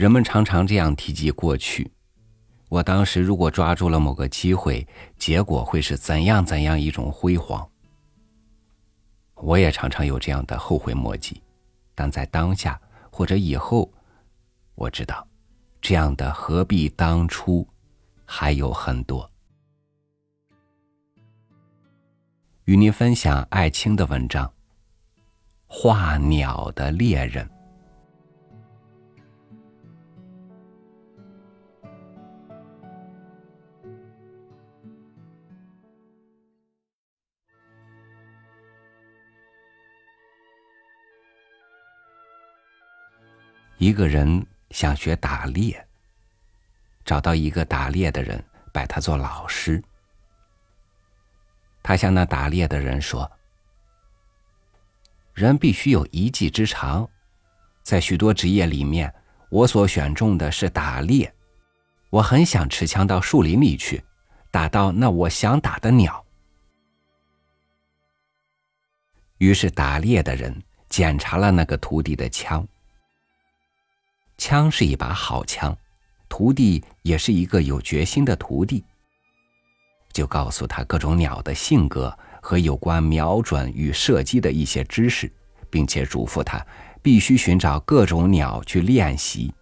[0.00, 1.92] 人们常常这样提及过去。
[2.70, 4.88] 我当时如果抓住了某个机会，
[5.18, 7.68] 结果会是怎样怎样一种辉煌。
[9.34, 11.42] 我也常常有这样的后悔莫及，
[11.94, 12.80] 但在当下
[13.12, 13.92] 或者以后，
[14.74, 15.28] 我知道，
[15.82, 17.68] 这样的何必当初
[18.24, 19.30] 还有很多。
[22.64, 24.46] 与您分享艾青的文章
[25.66, 27.46] 《画鸟的猎人》。
[43.80, 45.86] 一个人想学打猎，
[47.02, 48.44] 找到一个打猎的人，
[48.74, 49.82] 拜他做老师。
[51.82, 53.32] 他向那打猎的人说
[55.32, 57.08] ：“人必须有一技之长，
[57.82, 59.14] 在许多职业里面，
[59.48, 61.34] 我所选中的是打猎。
[62.10, 64.04] 我很想持枪到树林里去，
[64.50, 66.22] 打到那我想打的鸟。”
[69.38, 72.68] 于是，打猎的人检查了那个徒弟的枪。
[74.40, 75.76] 枪是一把好枪，
[76.26, 78.82] 徒弟也是一个有决心的徒弟。
[80.14, 85.30] 就告诉他各种鸟的性格和有关瞄准与射击的一些知识，
[85.68, 86.66] 并且嘱咐他
[87.02, 89.52] 必须寻找各种鸟去练习。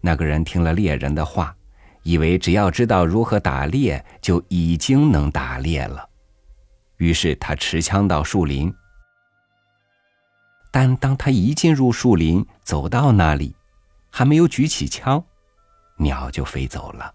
[0.00, 1.54] 那个人听了猎人的话，
[2.02, 6.08] 以为只要知道如何打猎就已经能打猎了，
[6.96, 8.72] 于是他持枪到树林。
[10.78, 13.56] 但当他一进入树林，走到那里，
[14.10, 15.24] 还没有举起枪，
[15.96, 17.14] 鸟就飞走了。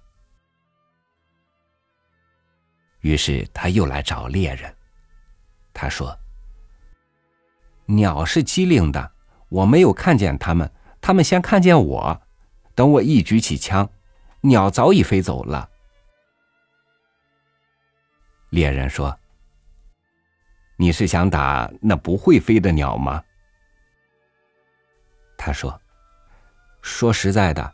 [3.02, 4.76] 于是他又来找猎人。
[5.76, 6.18] 他说
[7.86, 9.12] ：“鸟是机灵的，
[9.50, 12.20] 我没有看见它们，它们先看见我。
[12.74, 13.88] 等我一举起枪，
[14.42, 15.70] 鸟早已飞走了。”
[18.50, 19.16] 猎人说
[20.78, 23.24] ：“你是想打那不会飞的鸟吗？”
[25.44, 25.82] 他说
[26.84, 27.74] ：“说实在的，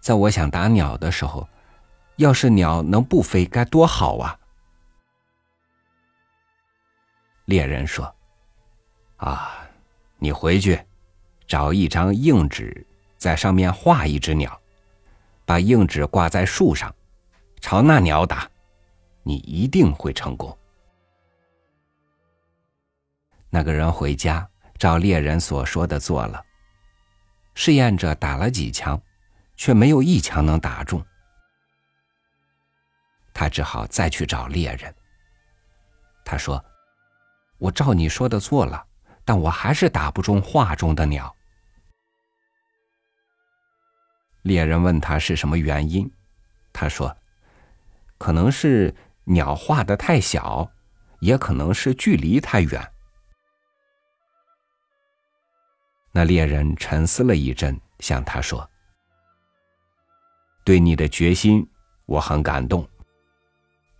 [0.00, 1.48] 在我想打鸟的时候，
[2.16, 4.38] 要是鸟能不飞，该多好啊！”
[7.46, 8.14] 猎人说
[9.16, 9.66] ：“啊，
[10.18, 10.78] 你回去
[11.46, 14.60] 找一张硬纸，在上面画一只鸟，
[15.46, 16.94] 把硬纸挂在树上，
[17.62, 18.46] 朝那鸟打，
[19.22, 20.54] 你一定会成功。”
[23.48, 26.45] 那个人回家，照猎人所说的做了。
[27.56, 29.00] 试验着打了几枪，
[29.56, 31.04] 却没有一枪能打中。
[33.32, 34.94] 他只好再去找猎人。
[36.22, 36.62] 他说
[37.58, 38.86] ：“我照你说的做了，
[39.24, 41.34] 但我还是打不中画中的鸟。”
[44.42, 46.08] 猎人问他是什么原因，
[46.74, 47.16] 他说
[48.18, 48.94] ：“可能是
[49.24, 50.70] 鸟画的太小，
[51.20, 52.88] 也可能是距离太远。”
[56.16, 58.66] 那猎人沉思了一阵，向他说
[60.64, 61.68] ：“对你的决心，
[62.06, 62.88] 我很感动。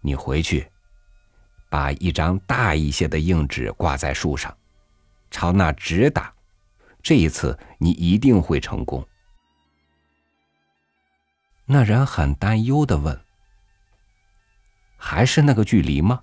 [0.01, 0.67] 你回去，
[1.69, 4.57] 把一张大一些的硬纸挂在树上，
[5.31, 6.33] 朝那直打。
[7.03, 9.07] 这一次，你一定会成功。”
[11.69, 13.21] 那人很担忧的问
[14.97, 16.23] ：“还是那个距离吗？”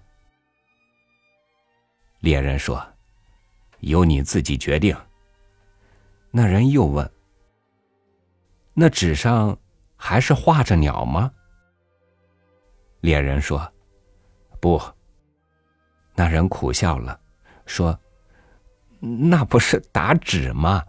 [2.22, 2.84] 猎人说
[3.82, 4.98] ：“由你自己决定。”
[6.36, 7.12] 那人又问
[8.74, 9.56] ：“那纸上
[9.96, 11.32] 还是画着鸟吗？”
[13.02, 13.72] 猎人说
[14.60, 14.82] ：“不。”
[16.16, 17.20] 那人苦笑了，
[17.68, 18.00] 说
[19.00, 20.84] ：“那不是打纸吗？”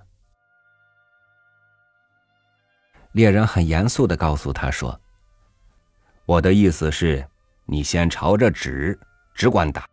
[3.12, 4.98] 猎人很严肃的告诉他说
[6.24, 7.28] ：“我的意思是，
[7.66, 8.98] 你先朝着纸
[9.34, 9.86] 只管打，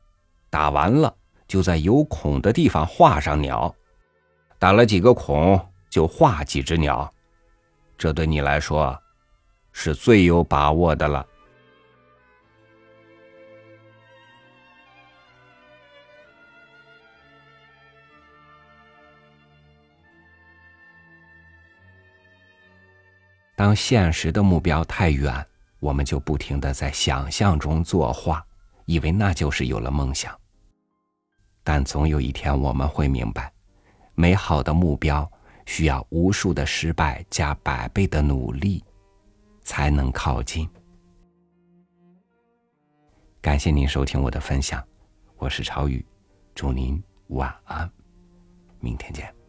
[0.50, 1.14] 打完了
[1.46, 3.76] 就在有孔的地方画上鸟。”
[4.62, 5.60] 打了几个孔，
[5.90, 7.12] 就画几只鸟，
[7.98, 8.96] 这对你来说
[9.72, 11.26] 是最有把握的了。
[23.56, 25.44] 当现实的目标太远，
[25.80, 28.46] 我们就不停的在想象中作画，
[28.86, 30.40] 以为那就是有了梦想。
[31.64, 33.52] 但总有一天，我们会明白。
[34.22, 35.28] 美好的目标
[35.66, 38.84] 需要无数的失败加百倍的努力，
[39.64, 40.70] 才能靠近。
[43.42, 44.88] 感谢您收听我的分享，
[45.38, 46.06] 我是超宇，
[46.54, 47.92] 祝您晚安，
[48.80, 49.41] 明天见。